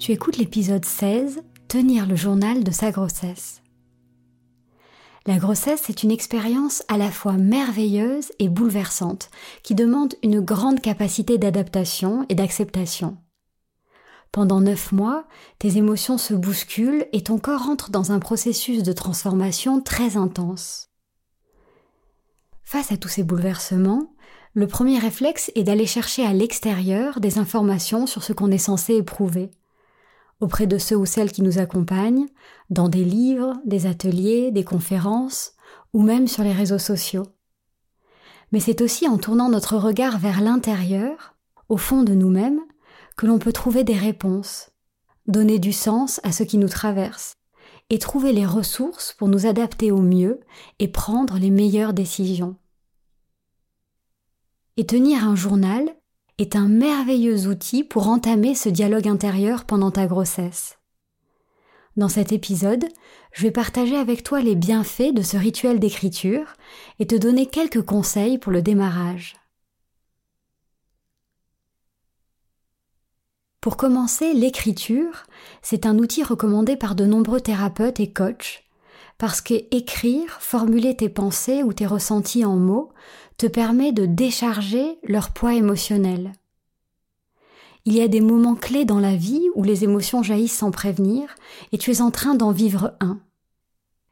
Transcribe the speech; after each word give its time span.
Tu 0.00 0.12
écoutes 0.12 0.38
l'épisode 0.38 0.86
16, 0.86 1.42
Tenir 1.68 2.06
le 2.06 2.16
journal 2.16 2.64
de 2.64 2.70
sa 2.70 2.90
grossesse. 2.90 3.60
La 5.26 5.36
grossesse 5.36 5.90
est 5.90 6.02
une 6.02 6.10
expérience 6.10 6.82
à 6.88 6.96
la 6.96 7.10
fois 7.10 7.34
merveilleuse 7.34 8.32
et 8.38 8.48
bouleversante, 8.48 9.28
qui 9.62 9.74
demande 9.74 10.14
une 10.22 10.40
grande 10.40 10.80
capacité 10.80 11.36
d'adaptation 11.36 12.24
et 12.30 12.34
d'acceptation. 12.34 13.18
Pendant 14.32 14.62
neuf 14.62 14.90
mois, 14.90 15.26
tes 15.58 15.76
émotions 15.76 16.16
se 16.16 16.32
bousculent 16.32 17.04
et 17.12 17.22
ton 17.22 17.36
corps 17.36 17.68
entre 17.68 17.90
dans 17.90 18.10
un 18.10 18.20
processus 18.20 18.82
de 18.82 18.94
transformation 18.94 19.82
très 19.82 20.16
intense. 20.16 20.88
Face 22.64 22.90
à 22.90 22.96
tous 22.96 23.08
ces 23.08 23.22
bouleversements, 23.22 24.14
le 24.54 24.66
premier 24.66 24.98
réflexe 24.98 25.52
est 25.56 25.64
d'aller 25.64 25.84
chercher 25.84 26.24
à 26.24 26.32
l'extérieur 26.32 27.20
des 27.20 27.36
informations 27.36 28.06
sur 28.06 28.24
ce 28.24 28.32
qu'on 28.32 28.50
est 28.50 28.56
censé 28.56 28.94
éprouver 28.94 29.50
auprès 30.40 30.66
de 30.66 30.78
ceux 30.78 30.96
ou 30.96 31.06
celles 31.06 31.32
qui 31.32 31.42
nous 31.42 31.58
accompagnent, 31.58 32.26
dans 32.70 32.88
des 32.88 33.04
livres, 33.04 33.54
des 33.64 33.86
ateliers, 33.86 34.50
des 34.50 34.64
conférences, 34.64 35.52
ou 35.92 36.02
même 36.02 36.26
sur 36.26 36.42
les 36.42 36.52
réseaux 36.52 36.78
sociaux. 36.78 37.26
Mais 38.52 38.60
c'est 38.60 38.80
aussi 38.80 39.06
en 39.06 39.18
tournant 39.18 39.48
notre 39.48 39.76
regard 39.76 40.18
vers 40.18 40.40
l'intérieur, 40.40 41.36
au 41.68 41.76
fond 41.76 42.02
de 42.02 42.14
nous-mêmes, 42.14 42.60
que 43.16 43.26
l'on 43.26 43.38
peut 43.38 43.52
trouver 43.52 43.84
des 43.84 43.96
réponses, 43.96 44.70
donner 45.26 45.58
du 45.58 45.72
sens 45.72 46.20
à 46.24 46.32
ce 46.32 46.42
qui 46.42 46.58
nous 46.58 46.68
traverse, 46.68 47.36
et 47.90 47.98
trouver 47.98 48.32
les 48.32 48.46
ressources 48.46 49.14
pour 49.18 49.28
nous 49.28 49.46
adapter 49.46 49.92
au 49.92 50.00
mieux 50.00 50.40
et 50.78 50.88
prendre 50.88 51.38
les 51.38 51.50
meilleures 51.50 51.92
décisions. 51.92 52.56
Et 54.76 54.86
tenir 54.86 55.24
un 55.24 55.36
journal, 55.36 55.94
est 56.40 56.56
un 56.56 56.68
merveilleux 56.68 57.48
outil 57.48 57.84
pour 57.84 58.08
entamer 58.08 58.54
ce 58.54 58.70
dialogue 58.70 59.08
intérieur 59.08 59.64
pendant 59.64 59.90
ta 59.90 60.06
grossesse. 60.06 60.78
Dans 61.96 62.08
cet 62.08 62.32
épisode, 62.32 62.86
je 63.32 63.42
vais 63.42 63.50
partager 63.50 63.96
avec 63.96 64.22
toi 64.22 64.40
les 64.40 64.54
bienfaits 64.54 65.12
de 65.12 65.22
ce 65.22 65.36
rituel 65.36 65.80
d'écriture 65.80 66.54
et 66.98 67.06
te 67.06 67.14
donner 67.14 67.46
quelques 67.46 67.82
conseils 67.82 68.38
pour 68.38 68.52
le 68.52 68.62
démarrage. 68.62 69.34
Pour 73.60 73.76
commencer, 73.76 74.32
l'écriture, 74.32 75.24
c'est 75.60 75.84
un 75.84 75.98
outil 75.98 76.22
recommandé 76.22 76.76
par 76.76 76.94
de 76.94 77.04
nombreux 77.04 77.42
thérapeutes 77.42 78.00
et 78.00 78.10
coachs, 78.10 78.64
parce 79.18 79.42
que 79.42 79.52
écrire, 79.70 80.38
formuler 80.40 80.96
tes 80.96 81.10
pensées 81.10 81.62
ou 81.62 81.74
tes 81.74 81.84
ressentis 81.84 82.46
en 82.46 82.56
mots 82.56 82.90
te 83.40 83.46
permet 83.46 83.92
de 83.92 84.04
décharger 84.04 84.98
leur 85.02 85.30
poids 85.30 85.54
émotionnel. 85.54 86.32
Il 87.86 87.94
y 87.94 88.02
a 88.02 88.08
des 88.08 88.20
moments 88.20 88.54
clés 88.54 88.84
dans 88.84 89.00
la 89.00 89.16
vie 89.16 89.48
où 89.54 89.62
les 89.62 89.82
émotions 89.82 90.22
jaillissent 90.22 90.58
sans 90.58 90.70
prévenir 90.70 91.34
et 91.72 91.78
tu 91.78 91.90
es 91.90 92.02
en 92.02 92.10
train 92.10 92.34
d'en 92.34 92.50
vivre 92.50 92.98
un. 93.00 93.18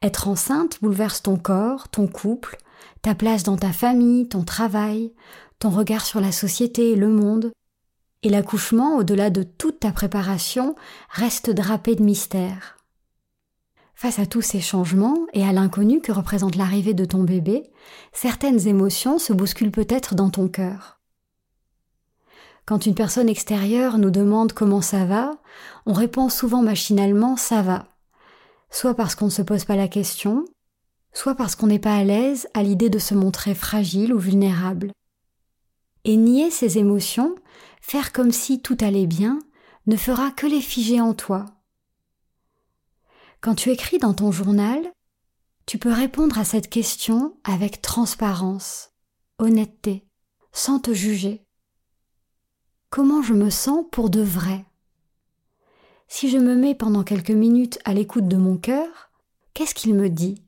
Être 0.00 0.28
enceinte 0.28 0.78
bouleverse 0.81 1.21
ton 1.21 1.37
corps, 1.37 1.89
ton 1.89 2.06
couple, 2.06 2.56
ta 3.03 3.15
place 3.15 3.43
dans 3.43 3.59
ta 3.59 3.71
famille, 3.71 4.31
ton 4.31 4.44
travail, 4.44 5.12
ton 5.59 5.69
regard 5.69 6.06
sur 6.06 6.22
la 6.22 6.33
société 6.33 6.93
et 6.93 6.97
le 6.97 7.09
monde. 7.09 7.53
Et 8.22 8.31
l'accouchement, 8.31 8.97
au-delà 8.97 9.28
de 9.28 9.43
toute 9.43 9.81
ta 9.81 9.93
préparation, 9.93 10.75
reste 11.10 11.50
drapé 11.50 11.97
de 11.97 12.03
mystère. 12.03 12.78
Face 14.00 14.20
à 14.20 14.26
tous 14.26 14.42
ces 14.42 14.60
changements 14.60 15.26
et 15.32 15.42
à 15.42 15.50
l'inconnu 15.50 16.00
que 16.00 16.12
représente 16.12 16.54
l'arrivée 16.54 16.94
de 16.94 17.04
ton 17.04 17.25
bébé, 17.25 17.64
certaines 18.12 18.69
émotions 18.69 19.19
se 19.19 19.32
bousculent 19.32 19.72
peut-être 19.72 20.14
dans 20.14 20.31
ton 20.31 20.47
cœur. 20.47 21.00
Quand 22.64 22.86
une 22.86 22.94
personne 22.94 23.28
extérieure 23.28 23.98
nous 23.98 24.12
demande 24.12 24.53
comment 24.53 24.82
ça 24.82 25.04
va, 25.04 25.32
on 25.84 25.92
répond 25.92 26.28
souvent 26.28 26.62
machinalement 26.62 27.36
ça 27.36 27.60
va, 27.60 27.88
soit 28.70 28.94
parce 28.94 29.16
qu'on 29.16 29.25
ne 29.25 29.31
se 29.31 29.42
pose 29.42 29.64
pas 29.64 29.75
la 29.75 29.88
question, 29.88 30.44
soit 31.12 31.34
parce 31.34 31.56
qu'on 31.56 31.66
n'est 31.66 31.80
pas 31.80 31.97
à 31.97 32.04
l'aise 32.04 32.47
à 32.54 32.62
l'idée 32.62 32.91
de 32.91 33.00
se 33.00 33.16
montrer 33.16 33.56
fragile 33.56 34.15
ou 34.15 34.19
vulnérable. 34.20 34.92
Et 36.04 36.16
nier 36.16 36.53
ces 36.53 36.78
émotions, 36.78 37.34
faire 37.80 38.12
comme 38.12 38.30
si 38.30 38.62
tout 38.62 38.78
allait 38.80 39.09
bien, 39.09 39.41
ne 39.88 39.97
fera 39.97 40.30
que 40.30 40.47
les 40.47 40.60
figer 40.60 41.00
en 41.00 41.15
toi, 41.15 41.47
quand 43.41 43.54
tu 43.54 43.71
écris 43.71 43.99
dans 43.99 44.15
ton 44.15 44.32
journal, 44.32 44.93
tu 45.66 45.78
peux 45.78 45.93
répondre 45.93 46.38
à 46.38 46.44
cette 46.44 46.71
question 46.71 47.38
avec 47.44 47.82
transparence, 47.82 48.91
honnêteté, 49.38 50.06
sans 50.53 50.81
te 50.81 50.93
juger. 50.93 51.44
Comment 52.91 53.22
je 53.22 53.34
me 53.34 53.50
sens 53.50 53.84
pour 53.93 54.10
de 54.10 54.22
vrai? 54.22 54.65
Si 56.09 56.31
je 56.31 56.38
me 56.38 56.56
mets 56.56 56.75
pendant 56.75 57.04
quelques 57.04 57.31
minutes 57.31 57.78
à 57.84 57.93
l'écoute 57.93 58.28
de 58.28 58.37
mon 58.37 58.56
cœur, 58.56 59.10
qu'est-ce 59.53 59.75
qu'il 59.75 59.94
me 59.94 60.09
dit? 60.09 60.43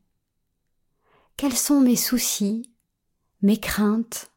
Quels 1.36 1.56
sont 1.56 1.80
mes 1.80 1.96
soucis, 1.96 2.72
mes 3.42 3.58
craintes? 3.58 4.32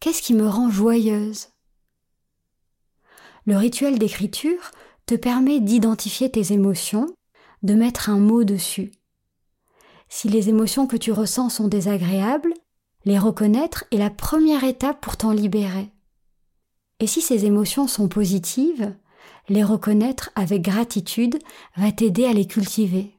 Qu'est-ce 0.00 0.20
qui 0.20 0.34
me 0.34 0.48
rend 0.48 0.68
joyeuse? 0.68 1.48
Le 3.44 3.56
rituel 3.56 3.98
d'écriture 3.98 4.72
te 5.06 5.14
permet 5.14 5.60
d'identifier 5.60 6.30
tes 6.30 6.52
émotions 6.52 7.14
de 7.62 7.74
mettre 7.74 8.10
un 8.10 8.18
mot 8.18 8.44
dessus. 8.44 8.92
Si 10.08 10.28
les 10.28 10.48
émotions 10.48 10.86
que 10.86 10.96
tu 10.96 11.12
ressens 11.12 11.50
sont 11.50 11.68
désagréables, 11.68 12.54
les 13.04 13.18
reconnaître 13.18 13.84
est 13.92 13.98
la 13.98 14.10
première 14.10 14.64
étape 14.64 15.00
pour 15.00 15.16
t'en 15.16 15.32
libérer. 15.32 15.90
Et 17.00 17.06
si 17.06 17.20
ces 17.20 17.44
émotions 17.44 17.86
sont 17.86 18.08
positives, 18.08 18.94
les 19.48 19.62
reconnaître 19.62 20.30
avec 20.34 20.62
gratitude 20.62 21.38
va 21.76 21.92
t'aider 21.92 22.24
à 22.24 22.32
les 22.32 22.46
cultiver. 22.46 23.12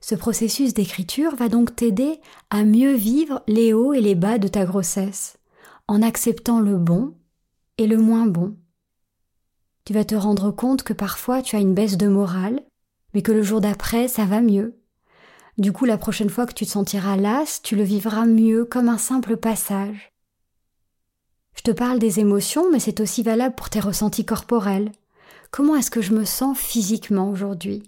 Ce 0.00 0.14
processus 0.14 0.74
d'écriture 0.74 1.34
va 1.34 1.48
donc 1.48 1.74
t'aider 1.74 2.20
à 2.50 2.64
mieux 2.64 2.92
vivre 2.92 3.42
les 3.46 3.72
hauts 3.72 3.94
et 3.94 4.02
les 4.02 4.14
bas 4.14 4.36
de 4.36 4.48
ta 4.48 4.66
grossesse, 4.66 5.38
en 5.88 6.02
acceptant 6.02 6.60
le 6.60 6.76
bon 6.76 7.14
et 7.78 7.86
le 7.86 7.96
moins 7.96 8.26
bon, 8.26 8.54
tu 9.84 9.92
vas 9.92 10.04
te 10.04 10.14
rendre 10.14 10.50
compte 10.50 10.82
que 10.82 10.92
parfois 10.92 11.42
tu 11.42 11.56
as 11.56 11.60
une 11.60 11.74
baisse 11.74 11.96
de 11.96 12.08
morale, 12.08 12.62
mais 13.12 13.22
que 13.22 13.32
le 13.32 13.42
jour 13.42 13.60
d'après 13.60 14.08
ça 14.08 14.24
va 14.24 14.40
mieux. 14.40 14.78
Du 15.56 15.72
coup, 15.72 15.84
la 15.84 15.98
prochaine 15.98 16.30
fois 16.30 16.46
que 16.46 16.54
tu 16.54 16.66
te 16.66 16.70
sentiras 16.70 17.16
las, 17.16 17.62
tu 17.62 17.76
le 17.76 17.84
vivras 17.84 18.26
mieux 18.26 18.64
comme 18.64 18.88
un 18.88 18.98
simple 18.98 19.36
passage. 19.36 20.10
Je 21.54 21.62
te 21.62 21.70
parle 21.70 22.00
des 22.00 22.18
émotions, 22.18 22.70
mais 22.72 22.80
c'est 22.80 22.98
aussi 22.98 23.22
valable 23.22 23.54
pour 23.54 23.70
tes 23.70 23.78
ressentis 23.78 24.24
corporels. 24.24 24.90
Comment 25.52 25.76
est-ce 25.76 25.92
que 25.92 26.02
je 26.02 26.12
me 26.12 26.24
sens 26.24 26.58
physiquement 26.58 27.30
aujourd'hui? 27.30 27.84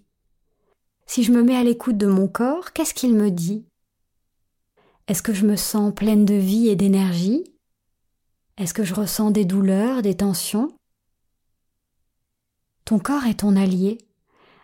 Si 1.07 1.25
je 1.25 1.33
me 1.33 1.43
mets 1.43 1.57
à 1.57 1.65
l'écoute 1.65 1.97
de 1.97 2.07
mon 2.07 2.29
corps, 2.29 2.73
qu'est-ce 2.73 2.95
qu'il 2.95 3.15
me 3.15 3.31
dit? 3.31 3.65
Est-ce 5.09 5.23
que 5.23 5.35
je 5.35 5.47
me 5.47 5.57
sens 5.57 5.93
pleine 5.93 6.25
de 6.25 6.35
vie 6.35 6.69
et 6.69 6.77
d'énergie? 6.77 7.45
Est-ce 8.57 8.75
que 8.75 8.85
je 8.85 8.95
ressens 8.95 9.33
des 9.33 9.45
douleurs, 9.45 10.03
des 10.03 10.17
tensions? 10.17 10.73
Ton 12.87 13.01
corps 13.01 13.27
est 13.27 13.41
ton 13.41 13.57
allié. 13.57 13.99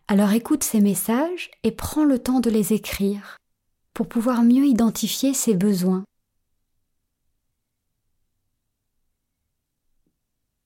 Alors 0.07 0.31
écoute 0.31 0.63
ces 0.63 0.81
messages 0.81 1.51
et 1.65 1.73
prends 1.73 2.05
le 2.05 2.21
temps 2.21 2.39
de 2.39 2.51
les 2.51 2.73
écrire 2.73 3.37
pour 3.95 4.09
pouvoir 4.09 4.45
mieux 4.45 4.65
identifier 4.65 5.35
ses 5.35 5.55
besoins. 5.55 6.05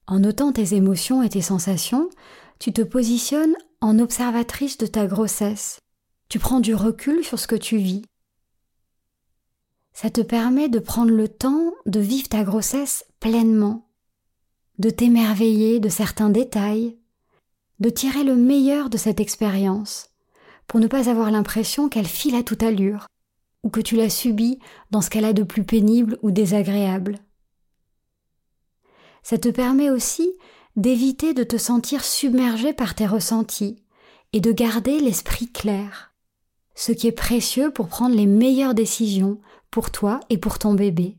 En 0.06 0.20
notant 0.20 0.52
tes 0.52 0.74
émotions 0.74 1.22
et 1.22 1.30
tes 1.30 1.40
sensations, 1.40 2.10
tu 2.58 2.74
te 2.74 2.82
positionnes 2.82 3.56
en 3.80 3.98
observatrice 3.98 4.76
de 4.76 4.86
ta 4.86 5.06
grossesse. 5.06 5.80
Tu 6.28 6.38
prends 6.38 6.60
du 6.60 6.74
recul 6.74 7.24
sur 7.24 7.38
ce 7.38 7.46
que 7.46 7.56
tu 7.56 7.78
vis. 7.78 8.02
Ça 9.94 10.10
te 10.10 10.20
permet 10.20 10.68
de 10.68 10.78
prendre 10.78 11.10
le 11.10 11.26
temps 11.26 11.72
de 11.86 12.00
vivre 12.00 12.28
ta 12.28 12.44
grossesse 12.44 13.06
pleinement, 13.18 13.88
de 14.78 14.90
t'émerveiller 14.90 15.80
de 15.80 15.88
certains 15.88 16.28
détails, 16.28 16.98
de 17.80 17.90
tirer 17.90 18.24
le 18.24 18.36
meilleur 18.36 18.90
de 18.90 18.96
cette 18.96 19.20
expérience, 19.20 20.10
pour 20.66 20.80
ne 20.80 20.86
pas 20.86 21.08
avoir 21.08 21.30
l'impression 21.30 21.88
qu'elle 21.88 22.06
file 22.06 22.34
à 22.34 22.42
toute 22.42 22.62
allure, 22.62 23.06
ou 23.62 23.70
que 23.70 23.80
tu 23.80 23.96
l'as 23.96 24.10
subie 24.10 24.58
dans 24.90 25.00
ce 25.00 25.10
qu'elle 25.10 25.24
a 25.24 25.32
de 25.32 25.42
plus 25.42 25.64
pénible 25.64 26.18
ou 26.22 26.30
désagréable. 26.30 27.18
Ça 29.22 29.38
te 29.38 29.48
permet 29.48 29.90
aussi 29.90 30.30
d'éviter 30.76 31.34
de 31.34 31.42
te 31.42 31.56
sentir 31.56 32.04
submergé 32.04 32.72
par 32.72 32.94
tes 32.94 33.06
ressentis 33.06 33.82
et 34.32 34.40
de 34.40 34.52
garder 34.52 35.00
l'esprit 35.00 35.50
clair, 35.50 36.14
ce 36.74 36.92
qui 36.92 37.06
est 37.06 37.12
précieux 37.12 37.72
pour 37.72 37.88
prendre 37.88 38.14
les 38.14 38.26
meilleures 38.26 38.74
décisions 38.74 39.40
pour 39.70 39.90
toi 39.90 40.20
et 40.30 40.38
pour 40.38 40.58
ton 40.58 40.74
bébé. 40.74 41.16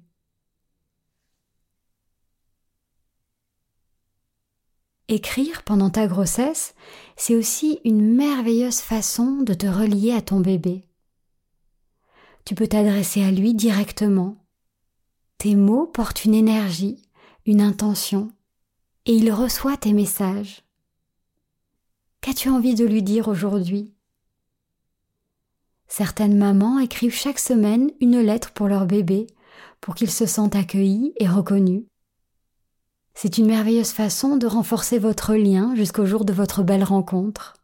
Écrire 5.09 5.63
pendant 5.63 5.89
ta 5.89 6.05
grossesse, 6.07 6.75
c'est 7.15 7.35
aussi 7.35 7.79
une 7.85 8.15
merveilleuse 8.15 8.81
façon 8.81 9.37
de 9.41 9.53
te 9.53 9.65
relier 9.65 10.11
à 10.11 10.21
ton 10.21 10.41
bébé. 10.41 10.83
Tu 12.43 12.55
peux 12.55 12.67
t'adresser 12.67 13.23
à 13.23 13.31
lui 13.31 13.53
directement. 13.53 14.45
Tes 15.37 15.55
mots 15.55 15.87
portent 15.87 16.25
une 16.25 16.33
énergie, 16.33 17.01
une 17.45 17.61
intention, 17.61 18.31
et 19.05 19.13
il 19.13 19.31
reçoit 19.31 19.77
tes 19.77 19.93
messages. 19.93 20.63
Qu'as-tu 22.19 22.49
envie 22.49 22.75
de 22.75 22.85
lui 22.85 23.01
dire 23.01 23.29
aujourd'hui? 23.29 23.93
Certaines 25.87 26.37
mamans 26.37 26.79
écrivent 26.79 27.15
chaque 27.15 27.39
semaine 27.39 27.91
une 28.01 28.19
lettre 28.19 28.51
pour 28.51 28.67
leur 28.67 28.85
bébé 28.85 29.27
pour 29.79 29.95
qu'il 29.95 30.11
se 30.11 30.25
sente 30.25 30.55
accueilli 30.55 31.13
et 31.17 31.29
reconnu. 31.29 31.87
C'est 33.19 33.39
une 33.39 33.47
merveilleuse 33.47 33.93
façon 33.93 34.37
de 34.37 34.45
renforcer 34.45 34.99
votre 34.99 35.33
lien 35.33 35.73
jusqu'au 35.73 36.05
jour 36.05 36.23
de 36.23 36.33
votre 36.33 36.61
belle 36.61 36.83
rencontre. 36.83 37.55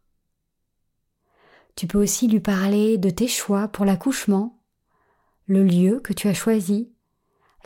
Tu 1.76 1.86
peux 1.86 2.02
aussi 2.02 2.26
lui 2.26 2.40
parler 2.40 2.98
de 2.98 3.08
tes 3.08 3.28
choix 3.28 3.68
pour 3.68 3.84
l'accouchement, 3.84 4.58
le 5.46 5.62
lieu 5.62 6.00
que 6.00 6.12
tu 6.12 6.26
as 6.26 6.34
choisi, 6.34 6.90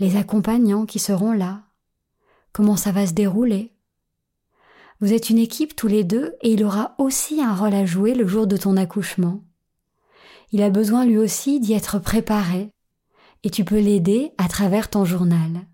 les 0.00 0.16
accompagnants 0.16 0.84
qui 0.84 0.98
seront 0.98 1.32
là, 1.32 1.62
comment 2.52 2.76
ça 2.76 2.92
va 2.92 3.06
se 3.06 3.14
dérouler. 3.14 3.72
Vous 5.00 5.14
êtes 5.14 5.30
une 5.30 5.38
équipe 5.38 5.74
tous 5.74 5.88
les 5.88 6.04
deux 6.04 6.34
et 6.42 6.52
il 6.52 6.64
aura 6.64 6.94
aussi 6.98 7.40
un 7.40 7.54
rôle 7.54 7.72
à 7.72 7.86
jouer 7.86 8.12
le 8.12 8.26
jour 8.26 8.46
de 8.46 8.58
ton 8.58 8.76
accouchement. 8.76 9.42
Il 10.52 10.60
a 10.62 10.68
besoin 10.68 11.06
lui 11.06 11.16
aussi 11.16 11.58
d'y 11.58 11.72
être 11.72 11.98
préparé 11.98 12.70
et 13.44 13.48
tu 13.48 13.64
peux 13.64 13.80
l'aider 13.80 14.32
à 14.36 14.46
travers 14.46 14.90
ton 14.90 15.06
journal. 15.06 15.66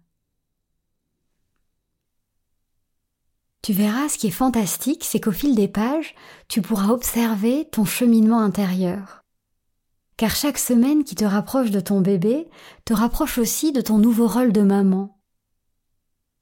Tu 3.64 3.72
verras, 3.72 4.11
ce 4.11 4.19
qui 4.19 4.26
est 4.26 4.31
fantastique, 4.31 5.05
c'est 5.05 5.20
qu'au 5.20 5.32
fil 5.32 5.55
des 5.55 5.69
pages, 5.69 6.14
tu 6.49 6.61
pourras 6.61 6.88
observer 6.88 7.66
ton 7.72 7.87
cheminement 7.87 8.40
intérieur. 8.40 9.25
Car 10.19 10.37
chaque 10.37 10.58
semaine 10.58 11.02
qui 11.02 11.14
te 11.14 11.25
rapproche 11.25 11.70
de 11.70 11.81
ton 11.81 12.02
bébé 12.02 12.46
te 12.84 12.93
rapproche 12.93 13.38
aussi 13.38 13.72
de 13.72 13.81
ton 13.81 13.96
nouveau 13.96 14.26
rôle 14.26 14.52
de 14.52 14.61
maman. 14.61 15.19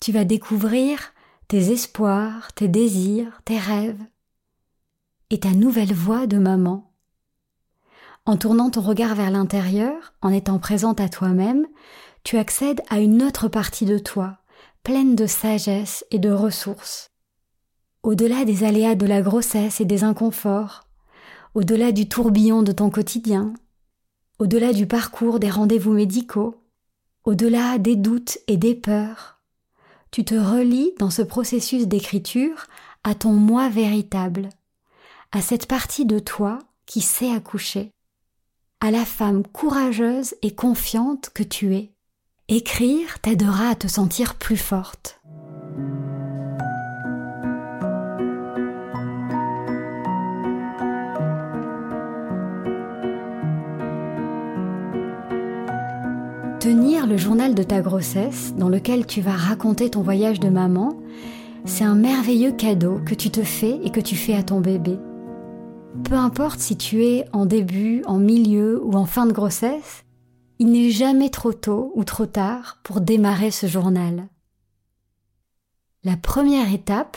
Tu 0.01 0.11
vas 0.11 0.25
découvrir 0.25 1.13
tes 1.47 1.71
espoirs, 1.71 2.53
tes 2.55 2.67
désirs, 2.67 3.41
tes 3.45 3.61
rêves 3.61 4.03
et 5.31 5.39
ta 5.39 5.53
nouvelle 5.53 5.95
voix 5.95 6.27
de 6.27 6.39
maman. 6.39 6.93
En 8.27 8.37
tournant 8.37 8.71
ton 8.71 8.81
regard 8.81 9.15
vers 9.15 9.31
l'intérieur, 9.31 10.13
en 10.23 10.31
étant 10.31 10.59
présente 10.59 10.99
à 10.99 11.09
toi-même, 11.09 11.69
tu 12.25 12.37
accèdes 12.37 12.83
à 12.89 12.99
une 12.99 13.23
autre 13.23 13.47
partie 13.47 13.85
de 13.85 13.99
toi, 13.99 14.39
pleine 14.83 15.15
de 15.15 15.29
sagesse 15.29 16.05
et 16.11 16.19
de 16.19 16.33
ressources 16.33 17.12
au-delà 18.03 18.45
des 18.45 18.65
aléas 18.65 18.95
de 18.95 19.07
la 19.07 19.23
grossesse 19.23 19.81
et 19.81 19.85
des 19.85 20.05
inconforts, 20.05 20.89
au-delà 21.55 21.93
du 21.93 22.09
tourbillon 22.09 22.63
de 22.63 22.73
ton 22.73 22.91
quotidien, 22.91 23.55
au-delà 24.39 24.73
du 24.73 24.87
parcours 24.87 25.39
des 25.39 25.51
rendez-vous 25.51 25.93
médicaux, 25.93 26.57
au-delà 27.25 27.79
des 27.79 27.95
doutes 27.95 28.39
et 28.49 28.57
des 28.57 28.75
peurs, 28.75 29.41
tu 30.11 30.25
te 30.25 30.35
relis 30.35 30.93
dans 30.99 31.11
ce 31.11 31.23
processus 31.23 31.87
d'écriture 31.87 32.67
à 33.05 33.15
ton 33.15 33.33
moi 33.33 33.69
véritable, 33.69 34.49
à 35.31 35.41
cette 35.41 35.67
partie 35.67 36.05
de 36.05 36.19
toi 36.19 36.59
qui 36.87 37.01
sait 37.01 37.33
accoucher, 37.33 37.93
à 38.81 38.91
la 38.91 39.05
femme 39.05 39.47
courageuse 39.47 40.35
et 40.43 40.55
confiante 40.55 41.31
que 41.33 41.43
tu 41.43 41.75
es. 41.75 41.93
Écrire 42.49 43.21
t'aidera 43.21 43.69
à 43.69 43.75
te 43.77 43.87
sentir 43.87 44.35
plus 44.35 44.57
forte. 44.57 45.21
Le 57.09 57.17
journal 57.17 57.55
de 57.55 57.65
ta 57.65 57.81
grossesse, 57.81 58.55
dans 58.57 58.69
lequel 58.69 59.07
tu 59.07 59.21
vas 59.21 59.33
raconter 59.33 59.91
ton 59.91 60.03
voyage 60.03 60.39
de 60.39 60.49
maman, 60.49 60.97
c'est 61.65 61.83
un 61.83 61.97
merveilleux 61.97 62.53
cadeau 62.53 63.01
que 63.05 63.15
tu 63.15 63.29
te 63.29 63.43
fais 63.43 63.81
et 63.83 63.91
que 63.91 64.01
tu 64.01 64.15
fais 64.15 64.35
à 64.35 64.45
ton 64.45 64.61
bébé. 64.61 64.99
Peu 66.05 66.15
importe 66.15 66.61
si 66.61 66.77
tu 66.77 67.05
es 67.05 67.27
en 67.33 67.45
début, 67.45 68.03
en 68.07 68.19
milieu 68.19 68.81
ou 68.85 68.95
en 68.95 69.05
fin 69.05 69.27
de 69.27 69.33
grossesse, 69.33 70.05
il 70.61 70.71
n'est 70.71 70.91
jamais 70.91 71.29
trop 71.29 71.53
tôt 71.53 71.93
ou 71.97 72.05
trop 72.05 72.27
tard 72.27 72.79
pour 72.85 73.01
démarrer 73.01 73.51
ce 73.51 73.67
journal. 73.67 74.29
La 76.05 76.17
première 76.17 76.73
étape, 76.73 77.17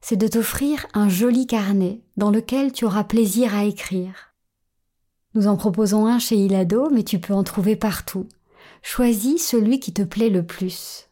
c'est 0.00 0.16
de 0.16 0.26
t'offrir 0.26 0.84
un 0.94 1.08
joli 1.08 1.46
carnet 1.46 2.02
dans 2.16 2.30
lequel 2.30 2.72
tu 2.72 2.84
auras 2.84 3.04
plaisir 3.04 3.54
à 3.54 3.64
écrire. 3.64 4.34
Nous 5.34 5.46
en 5.46 5.56
proposons 5.56 6.06
un 6.06 6.18
chez 6.18 6.36
Ilado, 6.36 6.90
mais 6.90 7.04
tu 7.04 7.20
peux 7.20 7.34
en 7.34 7.44
trouver 7.44 7.76
partout 7.76 8.26
choisis 8.82 9.46
celui 9.46 9.80
qui 9.80 9.92
te 9.92 10.02
plaît 10.02 10.28
le 10.28 10.44
plus. 10.44 11.08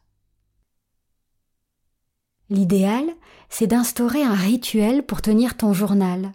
L'idéal, 2.51 3.05
c'est 3.49 3.69
d'instaurer 3.69 4.23
un 4.23 4.35
rituel 4.35 5.05
pour 5.05 5.23
tenir 5.23 5.57
ton 5.57 5.73
journal, 5.73 6.33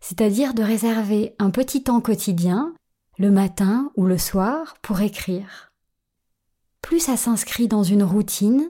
c'est-à-dire 0.00 0.54
de 0.54 0.62
réserver 0.62 1.34
un 1.38 1.50
petit 1.50 1.82
temps 1.82 2.00
quotidien, 2.00 2.74
le 3.18 3.30
matin 3.30 3.92
ou 3.96 4.06
le 4.06 4.18
soir, 4.18 4.76
pour 4.82 5.02
écrire. 5.02 5.72
Plus 6.80 7.00
ça 7.00 7.16
s'inscrit 7.16 7.68
dans 7.68 7.82
une 7.82 8.02
routine, 8.02 8.68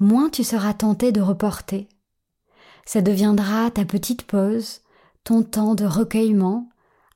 moins 0.00 0.28
tu 0.28 0.44
seras 0.44 0.74
tenté 0.74 1.12
de 1.12 1.20
reporter. 1.20 1.88
Ça 2.84 3.02
deviendra 3.02 3.70
ta 3.70 3.84
petite 3.84 4.24
pause, 4.24 4.80
ton 5.24 5.42
temps 5.42 5.74
de 5.74 5.84
recueillement, 5.84 6.68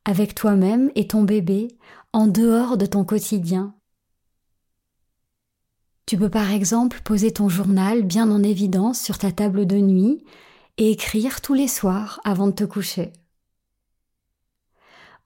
avec 0.04 0.34
toi-même 0.34 0.90
et 0.94 1.06
ton 1.06 1.22
bébé, 1.22 1.68
en 2.12 2.26
dehors 2.26 2.76
de 2.76 2.86
ton 2.86 3.04
quotidien, 3.04 3.74
tu 6.10 6.18
peux 6.18 6.28
par 6.28 6.50
exemple 6.50 7.02
poser 7.04 7.30
ton 7.30 7.48
journal 7.48 8.02
bien 8.02 8.32
en 8.32 8.42
évidence 8.42 9.00
sur 9.00 9.16
ta 9.16 9.30
table 9.30 9.64
de 9.64 9.76
nuit 9.76 10.24
et 10.76 10.90
écrire 10.90 11.40
tous 11.40 11.54
les 11.54 11.68
soirs 11.68 12.20
avant 12.24 12.48
de 12.48 12.52
te 12.52 12.64
coucher. 12.64 13.12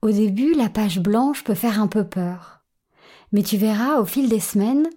Au 0.03 0.11
début, 0.11 0.53
la 0.53 0.69
page 0.69 0.99
blanche 0.99 1.43
peut 1.43 1.55
faire 1.55 1.81
un 1.81 1.87
peu 1.87 2.07
peur, 2.07 2.63
mais 3.31 3.41
tu 3.41 3.57
verras 3.57 3.97
au 3.97 4.05
fil 4.05 4.29
des 4.29 4.39
semaines, 4.39 4.87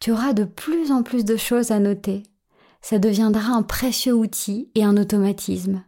tu 0.00 0.10
auras 0.10 0.32
de 0.32 0.42
plus 0.42 0.90
en 0.90 1.04
plus 1.04 1.24
de 1.24 1.36
choses 1.36 1.70
à 1.70 1.78
noter. 1.78 2.24
Ça 2.82 2.98
deviendra 2.98 3.52
un 3.52 3.62
précieux 3.62 4.14
outil 4.14 4.72
et 4.74 4.82
un 4.82 4.96
automatisme. 4.96 5.84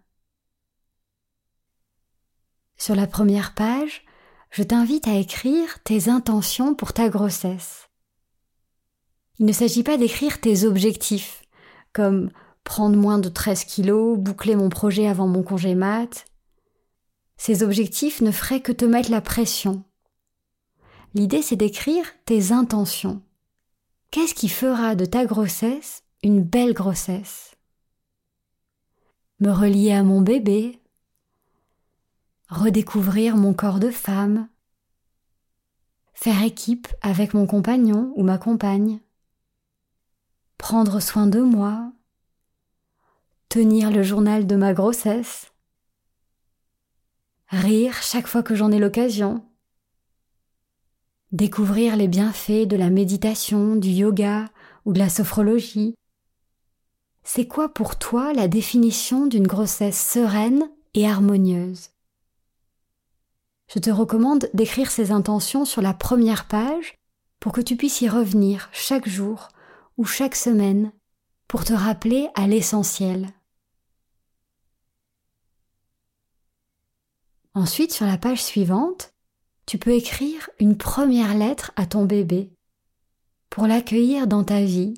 Sur 2.77 2.95
la 2.95 3.09
première 3.09 3.57
page, 3.57 4.05
je 4.53 4.63
t'invite 4.63 5.09
à 5.09 5.17
écrire 5.17 5.83
tes 5.83 6.09
intentions 6.09 6.77
pour 6.77 6.93
ta 6.93 7.09
grossesse. 7.09 7.88
Il 9.39 9.47
ne 9.47 9.53
s'agit 9.53 9.85
pas 9.85 9.97
d'écrire 9.97 10.41
tes 10.41 10.65
objectifs, 10.65 11.45
comme 11.93 12.31
prendre 12.65 12.97
moins 12.97 13.19
de 13.19 13.29
13 13.29 13.65
kilos, 13.65 14.19
boucler 14.19 14.57
mon 14.57 14.69
projet 14.69 15.07
avant 15.07 15.29
mon 15.29 15.43
congé 15.43 15.75
mat. 15.75 16.25
Ces 17.37 17.63
objectifs 17.63 18.21
ne 18.21 18.33
feraient 18.33 18.61
que 18.61 18.73
te 18.73 18.85
mettre 18.85 19.11
la 19.11 19.21
pression. 19.21 19.85
L'idée, 21.15 21.43
c'est 21.43 21.57
d'écrire 21.57 22.05
tes 22.25 22.53
intentions. 22.53 23.23
Qu'est-ce 24.11 24.35
qui 24.35 24.49
fera 24.49 24.95
de 24.95 25.05
ta 25.05 25.25
grossesse 25.25 26.03
une 26.23 26.43
belle 26.43 26.75
grossesse? 26.75 27.55
Me 29.41 29.51
relier 29.51 29.93
à 29.93 30.03
mon 30.03 30.21
bébé, 30.21 30.81
redécouvrir 32.49 33.37
mon 33.37 33.55
corps 33.55 33.79
de 33.79 33.91
femme, 33.91 34.49
faire 36.13 36.43
équipe 36.43 36.89
avec 37.03 37.35
mon 37.35 37.47
compagnon 37.47 38.13
ou 38.17 38.25
ma 38.25 38.37
compagne, 38.37 39.01
prendre 40.69 41.01
soin 41.01 41.27
de 41.27 41.41
moi, 41.41 41.91
tenir 43.49 43.91
le 43.91 44.03
journal 44.03 44.47
de 44.47 44.55
ma 44.55 44.75
grossesse, 44.75 45.51
rire 47.49 47.95
chaque 48.03 48.27
fois 48.27 48.43
que 48.43 48.55
j'en 48.55 48.71
ai 48.71 48.79
l'occasion, 48.79 49.43
découvrir 51.33 51.97
les 51.97 52.07
bienfaits 52.07 52.67
de 52.67 52.77
la 52.77 52.91
méditation, 52.91 53.77
du 53.77 53.89
yoga 53.89 54.51
ou 54.85 54.93
de 54.93 54.99
la 54.99 55.09
sophrologie. 55.09 55.95
C'est 57.23 57.47
quoi 57.47 57.73
pour 57.73 57.99
toi 57.99 58.35
la 58.35 58.47
définition 58.47 59.27
d'une 59.27 59.47
grossesse 59.47 59.99
sereine 59.99 60.69
et 60.93 61.09
harmonieuse? 61.09 61.93
Je 63.73 63.79
te 63.79 63.89
recommande 63.89 64.51
d'écrire 64.53 64.91
ces 64.91 65.13
intentions 65.13 65.65
sur 65.65 65.81
la 65.81 65.95
première 65.95 66.47
page 66.47 66.95
pour 67.41 67.53
que 67.53 67.63
tu 67.63 67.75
puisses 67.75 68.03
y 68.03 68.09
revenir 68.11 68.69
chaque 68.75 69.09
jour 69.09 69.49
ou 69.99 70.07
chaque 70.07 70.35
semaine 70.35 70.93
pour 71.47 71.65
te 71.65 71.75
rappeler 71.75 72.29
à 72.35 72.47
l'essentiel. 72.47 73.29
Ensuite, 77.53 77.93
sur 77.93 78.07
la 78.07 78.17
page 78.17 78.43
suivante, 78.43 79.13
tu 79.67 79.77
peux 79.77 79.93
écrire 79.93 80.49
une 80.59 80.79
première 80.79 81.37
lettre 81.37 81.73
à 81.77 81.85
ton 81.85 82.07
bébé 82.07 82.51
pour 83.51 83.67
l'accueillir 83.67 84.27
dans 84.27 84.45
ta 84.45 84.63
vie, 84.63 84.95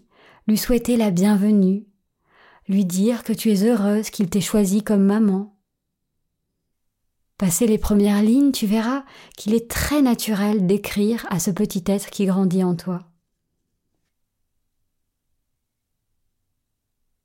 lui 0.46 0.56
souhaiter 0.56 0.96
la 0.96 1.10
bienvenue, 1.10 1.86
lui 2.68 2.84
dire 2.84 3.24
que 3.24 3.32
tu 3.32 3.50
es 3.50 3.64
heureuse 3.64 4.10
qu'il 4.10 4.30
t'ait 4.30 4.40
choisi 4.40 4.84
comme 4.84 5.04
maman, 5.04 5.56
Passer 7.40 7.66
les 7.66 7.78
premières 7.78 8.22
lignes, 8.22 8.52
tu 8.52 8.66
verras 8.66 9.02
qu'il 9.34 9.54
est 9.54 9.70
très 9.70 10.02
naturel 10.02 10.66
d'écrire 10.66 11.26
à 11.30 11.38
ce 11.38 11.50
petit 11.50 11.82
être 11.86 12.10
qui 12.10 12.26
grandit 12.26 12.62
en 12.62 12.76
toi. 12.76 13.09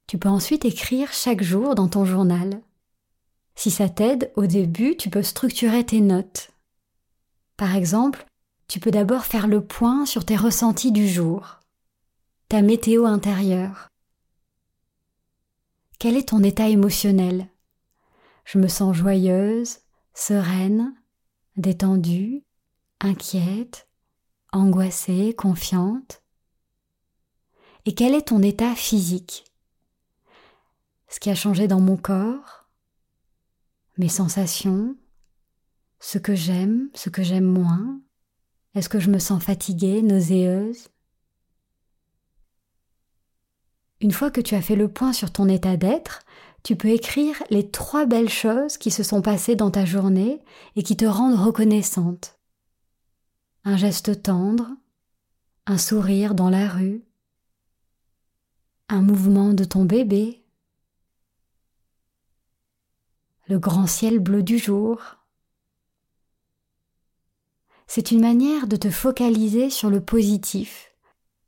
Tu 0.08 0.18
peux 0.18 0.30
ensuite 0.30 0.66
écrire 0.66 1.12
chaque 1.14 1.42
jour 1.42 1.76
dans 1.76 1.88
ton 1.88 2.06
journal. 2.06 2.62
Si 3.56 3.72
ça 3.72 3.90
t'aide, 3.90 4.32
au 4.36 4.46
début, 4.46 4.96
tu 4.98 5.10
peux 5.10 5.24
structurer 5.24 5.86
tes 5.86 6.02
notes. 6.02 6.52
Par 7.58 7.76
exemple, 7.76 8.26
tu 8.68 8.80
peux 8.80 8.92
d'abord 8.92 9.26
faire 9.26 9.48
le 9.48 9.66
point 9.66 10.06
sur 10.06 10.26
tes 10.26 10.36
ressentis 10.36 10.92
du 10.92 11.08
jour, 11.08 11.60
ta 12.50 12.62
météo 12.62 13.06
intérieure. 13.06 13.90
Quel 16.00 16.18
est 16.18 16.30
ton 16.30 16.44
état 16.44 16.68
émotionnel? 16.68 17.48
Je 18.44 18.60
me 18.60 18.68
sens 18.68 18.96
joyeuse, 18.96 19.80
sereine, 20.14 20.94
détendue, 21.56 22.44
inquiète, 23.00 23.88
angoissée, 24.52 25.34
confiante 25.36 26.22
Et 27.86 27.96
quel 27.96 28.14
est 28.14 28.28
ton 28.28 28.42
état 28.42 28.76
physique? 28.76 29.46
Ce 31.08 31.20
qui 31.20 31.30
a 31.30 31.36
changé 31.36 31.68
dans 31.68 31.80
mon 31.80 31.98
corps, 31.98 32.68
mes 33.98 34.10
sensations, 34.10 34.96
ce 36.00 36.18
que 36.18 36.36
j'aime, 36.36 36.90
ce 36.94 37.10
que 37.10 37.24
j'aime 37.24 37.46
moins. 37.46 38.00
Est-ce 38.74 38.90
que 38.90 39.00
je 39.00 39.10
me 39.10 39.20
sens 39.20 39.42
fatiguée, 39.42 40.02
nauséeuse? 40.02 40.90
Une 44.02 44.12
fois 44.12 44.30
que 44.30 44.42
tu 44.42 44.56
as 44.56 44.62
fait 44.62 44.76
le 44.76 44.88
point 44.88 45.14
sur 45.14 45.32
ton 45.32 45.48
état 45.48 45.78
d'être, 45.78 46.22
tu 46.64 46.76
peux 46.76 46.90
écrire 46.90 47.42
les 47.50 47.70
trois 47.70 48.06
belles 48.06 48.30
choses 48.30 48.78
qui 48.78 48.92
se 48.92 49.04
sont 49.04 49.22
passées 49.22 49.56
dans 49.56 49.72
ta 49.72 49.86
journée 49.86 50.44
et 50.76 50.84
qui 50.84 50.98
te 50.98 51.06
rendent 51.06 51.40
reconnaissante. 51.40 52.38
Un 53.64 53.78
geste 53.78 54.24
tendre, 54.24 54.70
un 55.66 55.78
sourire 55.78 56.36
dans 56.36 56.50
la 56.50 56.68
rue, 56.68 57.04
un 58.90 59.02
mouvement 59.02 59.54
de 59.54 59.64
ton 59.64 59.86
bébé, 59.86 60.45
le 63.48 63.60
grand 63.60 63.88
ciel 63.88 64.20
bleu 64.20 64.44
du 64.44 64.58
jour. 64.58 65.18
C'est 67.88 68.12
une 68.12 68.22
manière 68.22 68.68
de 68.68 68.76
te 68.76 68.90
focaliser 68.90 69.70
sur 69.70 69.90
le 69.90 70.02
positif 70.02 70.96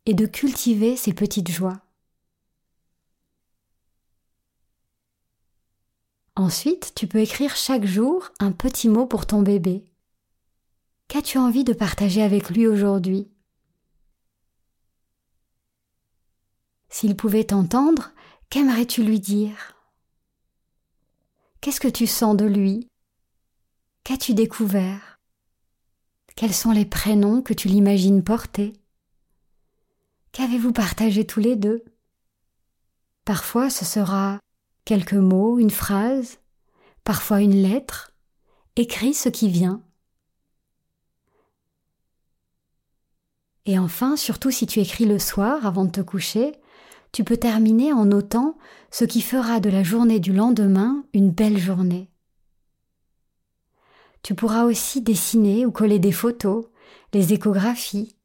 et 0.05 0.13
de 0.13 0.25
cultiver 0.25 0.95
ces 0.95 1.13
petites 1.13 1.49
joies. 1.49 1.81
Ensuite, 6.35 6.93
tu 6.95 7.07
peux 7.07 7.17
écrire 7.17 7.55
chaque 7.55 7.85
jour 7.85 8.29
un 8.39 8.51
petit 8.51 8.89
mot 8.89 9.07
pour 9.07 9.25
ton 9.25 9.41
bébé. 9.41 9.83
Qu'as-tu 11.07 11.39
envie 11.39 11.63
de 11.63 11.73
partager 11.73 12.21
avec 12.21 12.51
lui 12.51 12.67
aujourd'hui? 12.67 13.31
S'il 16.89 17.17
pouvait 17.17 17.45
t'entendre, 17.45 18.11
qu'aimerais-tu 18.49 19.03
lui 19.03 19.19
dire? 19.19 19.76
Qu'est-ce 21.67 21.81
que 21.81 21.89
tu 21.89 22.07
sens 22.07 22.37
de 22.37 22.45
lui? 22.45 22.87
Qu'as-tu 24.05 24.33
découvert? 24.33 25.19
Quels 26.37 26.53
sont 26.53 26.71
les 26.71 26.85
prénoms 26.85 27.41
que 27.41 27.53
tu 27.53 27.67
l'imagines 27.67 28.23
porter? 28.23 28.71
Qu'avez-vous 30.31 30.71
partagé 30.71 31.27
tous 31.27 31.41
les 31.41 31.57
deux? 31.57 31.83
Parfois 33.25 33.69
ce 33.69 33.83
sera 33.83 34.39
quelques 34.85 35.11
mots, 35.11 35.59
une 35.59 35.69
phrase, 35.69 36.39
parfois 37.03 37.41
une 37.41 37.61
lettre, 37.61 38.13
écris 38.77 39.13
ce 39.13 39.27
qui 39.27 39.49
vient. 39.49 39.83
Et 43.65 43.77
enfin, 43.77 44.15
surtout 44.15 44.51
si 44.51 44.67
tu 44.67 44.79
écris 44.79 45.03
le 45.03 45.19
soir 45.19 45.65
avant 45.65 45.83
de 45.83 45.91
te 45.91 45.99
coucher, 45.99 46.53
tu 47.11 47.23
peux 47.23 47.37
terminer 47.37 47.93
en 47.93 48.05
notant 48.05 48.57
ce 48.91 49.05
qui 49.05 49.21
fera 49.21 49.59
de 49.59 49.69
la 49.69 49.83
journée 49.83 50.19
du 50.19 50.33
lendemain 50.33 51.03
une 51.13 51.31
belle 51.31 51.57
journée. 51.57 52.09
Tu 54.23 54.35
pourras 54.35 54.65
aussi 54.65 55.01
dessiner 55.01 55.65
ou 55.65 55.71
coller 55.71 55.99
des 55.99 56.11
photos, 56.11 56.65
les 57.13 57.33
échographies. 57.33 58.15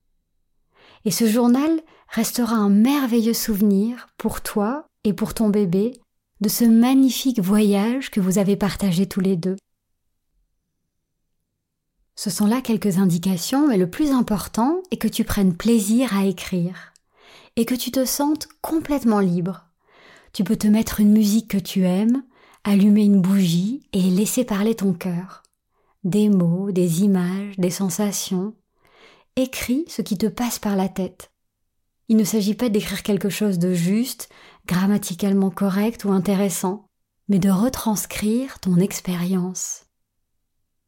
Et 1.05 1.11
ce 1.11 1.27
journal 1.27 1.81
restera 2.09 2.57
un 2.57 2.71
merveilleux 2.71 3.35
souvenir 3.35 4.09
pour 4.19 4.41
toi 4.41 4.87
et 5.05 5.13
pour 5.13 5.35
ton 5.35 5.49
bébé 5.49 5.93
de 6.41 6.49
ce 6.49 6.65
magnifique 6.65 7.41
voyage 7.41 8.11
que 8.11 8.21
vous 8.21 8.39
avez 8.39 8.57
partagé 8.57 9.07
tous 9.07 9.21
les 9.21 9.37
deux. 9.37 9.57
Ce 12.15 12.31
sont 12.31 12.47
là 12.47 12.61
quelques 12.61 12.99
indications, 12.99 13.69
mais 13.69 13.79
le 13.79 13.89
plus 13.89 14.11
important 14.11 14.83
est 14.91 14.97
que 14.97 15.09
tu 15.09 15.25
prennes 15.25 15.57
plaisir 15.57 16.17
à 16.17 16.27
écrire 16.27 16.92
et 17.57 17.65
que 17.65 17.75
tu 17.75 17.91
te 17.91 18.05
sentes 18.05 18.49
complètement 18.61 19.21
libre. 19.21 19.67
Tu 20.33 20.45
peux 20.45 20.57
te 20.57 20.67
mettre 20.67 21.01
une 21.01 21.13
musique 21.13 21.49
que 21.49 21.59
tu 21.59 21.85
aimes, 21.85 22.23
allumer 22.65 23.05
une 23.05 23.21
bougie 23.21 23.83
et 23.93 24.03
laisser 24.03 24.45
parler 24.45 24.75
ton 24.75 24.95
cœur. 24.95 25.43
Des 26.05 26.29
mots, 26.29 26.73
des 26.73 27.03
images, 27.03 27.57
des 27.59 27.71
sensations. 27.71 28.55
Écris 29.37 29.85
ce 29.89 30.03
qui 30.03 30.17
te 30.17 30.27
passe 30.27 30.59
par 30.59 30.77
la 30.77 30.89
tête. 30.89 31.31
Il 32.09 32.17
ne 32.17 32.25
s'agit 32.25 32.55
pas 32.55 32.69
d'écrire 32.69 33.03
quelque 33.03 33.31
chose 33.31 33.59
de 33.59 33.73
juste, 33.73 34.29
grammaticalement 34.67 35.51
correct 35.51 36.05
ou 36.05 36.13
intéressant, 36.13 36.87
mais 37.29 37.39
de 37.39 37.51
retranscrire 37.51 38.59
ton 38.59 38.77
expérience. 38.77 39.87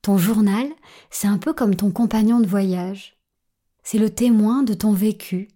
Ton 0.03 0.19
journal, 0.19 0.67
c'est 1.11 1.29
un 1.29 1.39
peu 1.39 1.55
comme 1.55 1.77
ton 1.77 1.91
compagnon 1.91 2.41
de 2.41 2.47
voyage. 2.47 3.17
C'est 3.83 3.99
le 3.99 4.11
témoin 4.11 4.63
de 4.63 4.75
ton 4.75 4.93
vécu, 4.93 5.49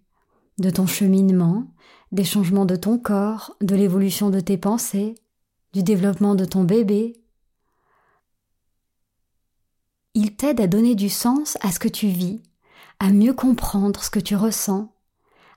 de 0.59 0.69
ton 0.69 0.87
cheminement, 0.87 1.67
des 2.11 2.23
changements 2.23 2.65
de 2.65 2.75
ton 2.75 2.97
corps, 2.97 3.55
de 3.61 3.75
l'évolution 3.75 4.29
de 4.29 4.39
tes 4.39 4.57
pensées, 4.57 5.15
du 5.73 5.83
développement 5.83 6.35
de 6.35 6.45
ton 6.45 6.63
bébé. 6.63 7.13
Il 10.13 10.35
t'aide 10.35 10.59
à 10.59 10.67
donner 10.67 10.95
du 10.95 11.09
sens 11.09 11.57
à 11.61 11.71
ce 11.71 11.79
que 11.79 11.87
tu 11.87 12.07
vis, 12.07 12.41
à 12.99 13.11
mieux 13.11 13.33
comprendre 13.33 14.03
ce 14.03 14.09
que 14.09 14.19
tu 14.19 14.35
ressens, 14.35 14.93